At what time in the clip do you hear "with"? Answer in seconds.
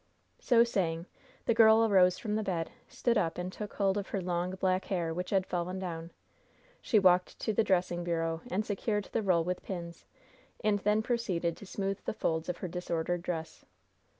9.43-9.61